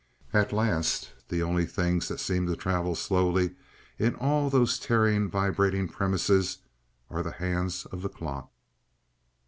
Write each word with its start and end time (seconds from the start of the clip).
At 0.33 0.51
last 0.51 1.11
the 1.29 1.43
only 1.43 1.67
things 1.67 2.07
that 2.07 2.19
seem 2.19 2.47
to 2.47 2.55
travel 2.55 2.95
slowly 2.95 3.53
in 3.99 4.15
all 4.15 4.49
those 4.49 4.79
tearing 4.79 5.29
vibrating 5.29 5.87
premises 5.87 6.57
are 7.11 7.21
the 7.21 7.33
hands 7.33 7.85
of 7.85 8.01
the 8.01 8.09
clock. 8.09 8.51